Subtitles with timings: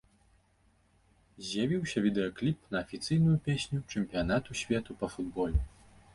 [1.49, 5.59] З'явіўся відэакліп на афіцыйную песню чэмпіянату свету па футболе.